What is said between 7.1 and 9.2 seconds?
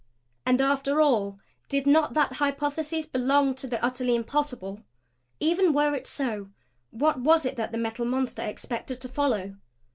was it that the Metal Monster expected to